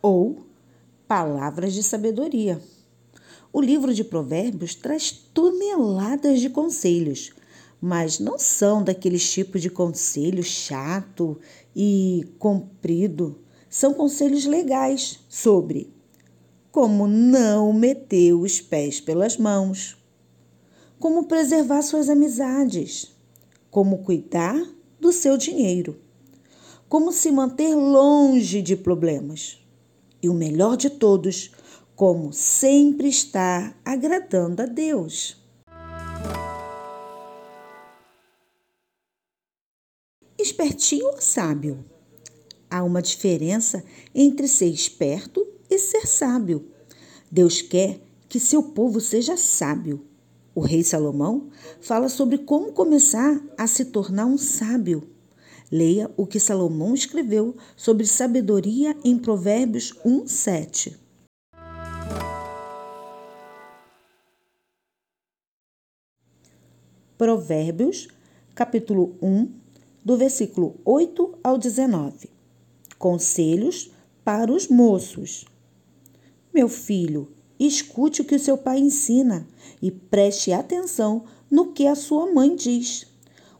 [0.00, 0.46] Ou
[1.08, 2.60] Palavras de Sabedoria.
[3.52, 7.32] O livro de Provérbios traz toneladas de conselhos,
[7.80, 11.38] mas não são daqueles tipos de conselho chato
[11.74, 13.38] e comprido.
[13.68, 15.92] São conselhos legais sobre
[16.70, 19.98] como não meter os pés pelas mãos,
[20.98, 23.14] como preservar suas amizades,
[23.70, 24.56] como cuidar
[24.98, 25.98] do seu dinheiro,
[26.92, 29.58] como se manter longe de problemas
[30.22, 31.50] e o melhor de todos,
[31.96, 35.42] como sempre estar agradando a Deus.
[40.38, 41.82] Espertinho ou sábio?
[42.68, 43.82] Há uma diferença
[44.14, 46.68] entre ser esperto e ser sábio.
[47.30, 50.04] Deus quer que seu povo seja sábio.
[50.54, 51.48] O rei Salomão
[51.80, 55.11] fala sobre como começar a se tornar um sábio.
[55.72, 60.98] Leia o que Salomão escreveu sobre sabedoria em Provérbios 1, 7.
[67.16, 68.08] Provérbios,
[68.54, 69.50] capítulo 1,
[70.04, 72.28] do versículo 8 ao 19.
[72.98, 73.90] Conselhos
[74.22, 75.46] para os moços.
[76.52, 79.48] Meu filho, escute o que o seu pai ensina
[79.80, 83.06] e preste atenção no que a sua mãe diz.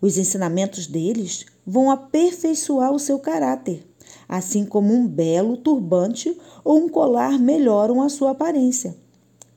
[0.00, 3.86] Os ensinamentos deles vão aperfeiçoar o seu caráter,
[4.28, 8.96] assim como um belo turbante ou um colar melhoram a sua aparência.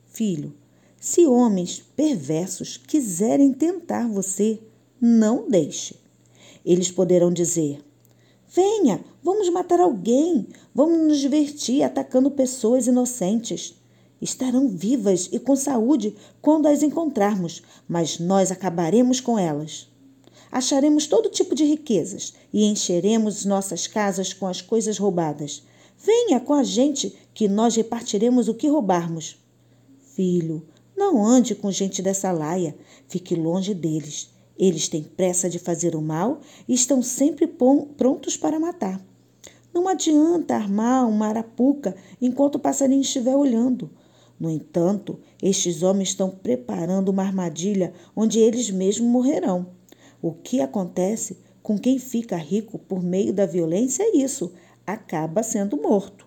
[0.06, 0.54] Filho,
[1.00, 4.60] se homens perversos quiserem tentar você,
[5.00, 5.96] não deixe.
[6.64, 7.84] Eles poderão dizer:
[8.48, 13.74] Venha, vamos matar alguém, vamos nos divertir atacando pessoas inocentes.
[14.22, 19.92] Estarão vivas e com saúde quando as encontrarmos, mas nós acabaremos com elas
[20.54, 25.64] acharemos todo tipo de riquezas e encheremos nossas casas com as coisas roubadas.
[25.98, 29.36] Venha com a gente, que nós repartiremos o que roubarmos.
[30.14, 30.64] Filho,
[30.96, 32.76] não ande com gente dessa laia,
[33.08, 34.30] fique longe deles.
[34.56, 39.04] Eles têm pressa de fazer o mal e estão sempre prontos para matar.
[39.72, 43.90] Não adianta armar uma arapuca enquanto o passarinho estiver olhando.
[44.38, 49.73] No entanto, estes homens estão preparando uma armadilha onde eles mesmos morrerão.
[50.26, 54.54] O que acontece com quem fica rico por meio da violência é isso:
[54.86, 56.26] acaba sendo morto.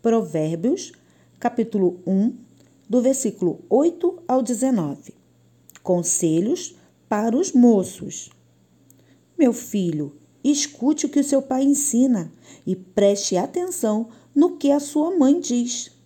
[0.00, 0.92] Provérbios,
[1.38, 2.34] capítulo 1,
[2.88, 5.12] do versículo 8 ao 19.
[5.82, 6.76] Conselhos
[7.10, 8.30] para os moços.
[9.38, 12.32] Meu filho, escute o que o seu pai ensina
[12.66, 15.99] e preste atenção no que a sua mãe diz.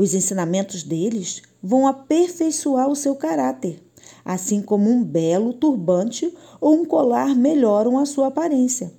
[0.00, 3.82] Os ensinamentos deles vão aperfeiçoar o seu caráter,
[4.24, 8.94] assim como um belo turbante ou um colar melhoram a sua aparência.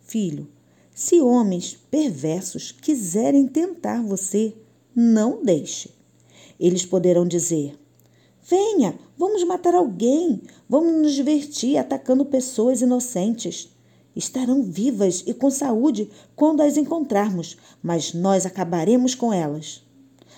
[0.00, 0.48] Filho,
[0.92, 4.52] se homens perversos quiserem tentar você,
[4.92, 5.94] não deixe.
[6.58, 7.78] Eles poderão dizer:
[8.42, 13.70] Venha, vamos matar alguém, vamos nos divertir atacando pessoas inocentes.
[14.16, 19.84] Estarão vivas e com saúde quando as encontrarmos, mas nós acabaremos com elas.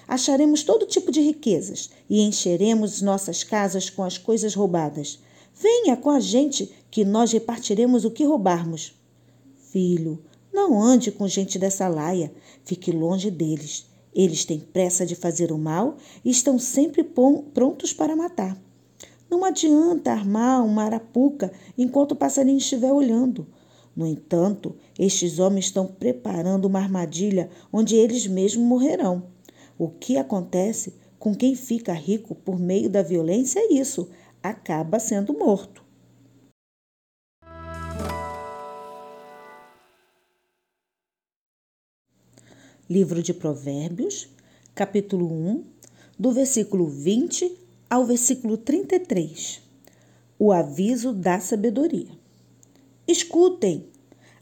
[0.07, 5.19] Acharemos todo tipo de riquezas e encheremos nossas casas com as coisas roubadas.
[5.55, 8.95] Venha com a gente, que nós repartiremos o que roubarmos.
[9.71, 10.23] Filho,
[10.53, 12.33] não ande com gente dessa laia,
[12.65, 13.87] fique longe deles.
[14.15, 18.57] Eles têm pressa de fazer o mal e estão sempre prontos para matar.
[19.29, 23.47] Não adianta armar uma arapuca enquanto o passarinho estiver olhando.
[23.97, 29.25] No entanto, estes homens estão preparando uma armadilha onde eles mesmos morrerão.
[29.79, 34.11] O que acontece com quem fica rico por meio da violência é isso:
[34.43, 35.83] acaba sendo morto.
[42.89, 44.29] Livro de Provérbios,
[44.75, 45.65] capítulo 1,
[46.19, 47.59] do versículo 20
[47.89, 49.63] ao versículo 33.
[50.39, 52.11] O aviso da sabedoria.
[53.09, 53.87] Escutem!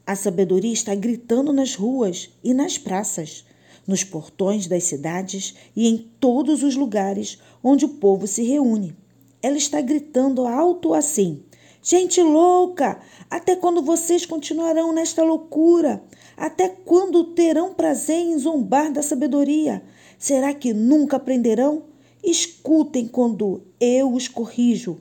[0.04, 3.46] A sabedoria está gritando nas ruas e nas praças
[3.86, 8.96] nos portões das cidades e em todos os lugares onde o povo se reúne.
[9.42, 11.42] Ela está gritando alto assim:
[11.82, 13.00] Gente louca!
[13.28, 16.02] Até quando vocês continuarão nesta loucura?
[16.36, 19.82] Até quando terão prazer em zombar da sabedoria?
[20.18, 21.84] Será que nunca aprenderão?
[22.22, 25.00] Escutem quando eu os corrijo.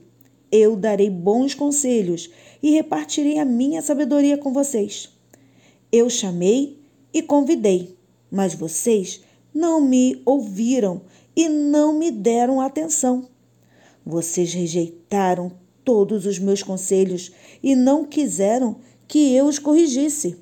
[0.51, 2.31] Eu darei bons conselhos
[2.63, 5.09] e repartirei a minha sabedoria com vocês.
[5.91, 6.79] Eu chamei
[7.13, 7.95] e convidei
[8.31, 9.21] mas vocês
[9.53, 11.01] não me ouviram
[11.35, 13.27] e não me deram atenção.
[14.05, 15.51] Vocês rejeitaram
[15.83, 17.31] todos os meus conselhos
[17.61, 20.37] e não quiseram que eu os corrigisse.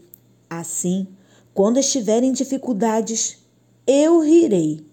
[0.49, 1.07] Assim,
[1.53, 3.37] quando estiverem em dificuldades,
[3.87, 4.85] eu rirei.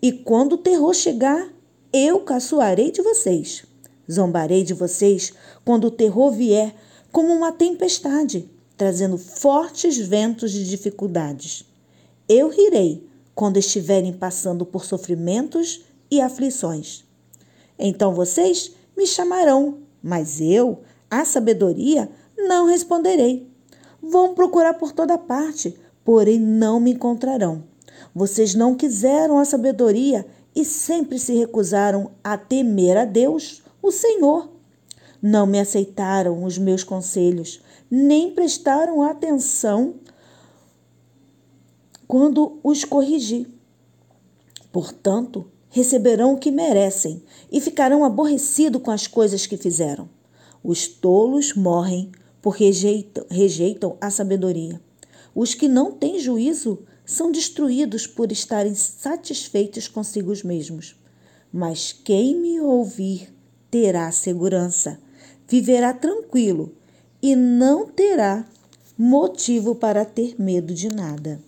[0.00, 1.52] E quando o terror chegar,
[1.92, 3.64] eu caçoarei de vocês.
[4.10, 5.32] Zombarei de vocês
[5.64, 6.74] quando o terror vier
[7.10, 11.64] como uma tempestade, trazendo fortes ventos de dificuldades.
[12.28, 17.04] Eu rirei quando estiverem passando por sofrimentos e aflições.
[17.78, 23.48] Então vocês me chamarão, mas eu, a sabedoria, não responderei.
[24.00, 27.64] Vão procurar por toda parte, porém não me encontrarão.
[28.14, 34.50] Vocês não quiseram a sabedoria e sempre se recusaram a temer a Deus, o Senhor.
[35.20, 37.60] Não me aceitaram os meus conselhos,
[37.90, 39.94] nem prestaram atenção
[42.06, 43.46] quando os corrigi.
[44.72, 50.08] Portanto, receberão o que merecem e ficarão aborrecidos com as coisas que fizeram.
[50.62, 52.10] Os tolos morrem
[52.40, 54.80] porque rejeitam, rejeitam a sabedoria.
[55.34, 60.96] Os que não têm juízo são destruídos por estarem satisfeitos consigo mesmos.
[61.52, 63.32] Mas quem me ouvir
[63.70, 64.98] terá segurança,
[65.48, 66.72] viverá tranquilo
[67.20, 68.46] e não terá
[68.96, 71.40] motivo para ter medo de nada.